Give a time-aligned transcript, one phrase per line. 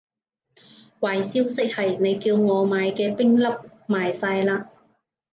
[0.99, 3.43] 壞消息係，你叫我買嘅冰粒
[3.87, 4.65] 賣晒喇